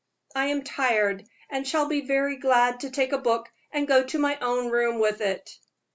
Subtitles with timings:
[0.33, 4.17] "I am tired, and shall be very glad to take a book and go to
[4.17, 5.59] my own room with it."